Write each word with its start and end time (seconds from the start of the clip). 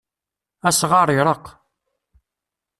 Asɣar 0.67 1.07
ireqq. 1.11 1.45